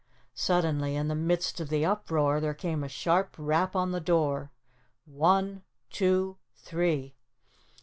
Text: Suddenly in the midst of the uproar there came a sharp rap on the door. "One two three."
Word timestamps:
Suddenly 0.33 0.95
in 0.95 1.09
the 1.09 1.13
midst 1.13 1.59
of 1.59 1.69
the 1.69 1.85
uproar 1.85 2.39
there 2.39 2.55
came 2.55 2.83
a 2.83 2.89
sharp 2.89 3.35
rap 3.37 3.75
on 3.75 3.91
the 3.91 3.99
door. 4.01 4.51
"One 5.05 5.61
two 5.91 6.37
three." 6.55 7.13